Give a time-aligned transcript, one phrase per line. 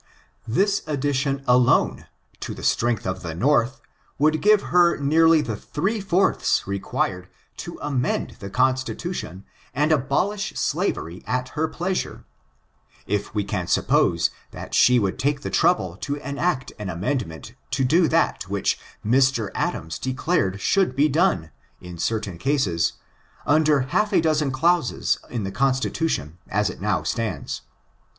[0.47, 2.07] This addition alone
[2.39, 3.79] to the strength of the North
[4.17, 7.27] would give her nearly the three fourths required
[7.57, 9.45] to amend the Constitution
[9.75, 12.25] and abolish slavery at her pleasure,
[13.05, 17.83] if we can suppose that she would take the trouble to enact an amendment to
[17.83, 19.51] do that which Mr.
[19.53, 22.93] Adams declared could be done, in certain cases,
[23.45, 27.61] under half a dozen clauses in the Constitution as it now stands.